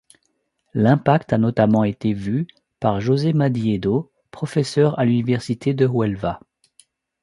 L'impact 0.73 1.31
a 1.31 1.37
notamment 1.37 1.83
été 1.83 2.11
vu 2.13 2.47
par 2.79 2.99
Jose 3.01 3.27
Madiedo, 3.35 4.11
professeur 4.31 4.97
à 4.97 5.05
l'université 5.05 5.75
de 5.75 5.85
Huelva. 5.87 6.39